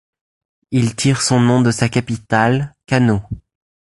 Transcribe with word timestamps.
Il 0.71 0.95
tire 0.95 1.21
son 1.21 1.39
nom 1.39 1.61
de 1.61 1.69
sa 1.69 1.87
capitale, 1.87 2.73
Kano. 2.87 3.21